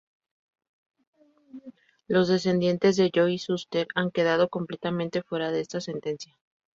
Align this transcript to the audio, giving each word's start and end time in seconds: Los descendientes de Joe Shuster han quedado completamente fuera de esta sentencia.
Los 2.07 2.27
descendientes 2.27 2.95
de 2.95 3.11
Joe 3.13 3.37
Shuster 3.37 3.85
han 3.93 4.09
quedado 4.09 4.49
completamente 4.49 5.21
fuera 5.21 5.51
de 5.51 5.61
esta 5.61 5.79
sentencia. 5.79 6.35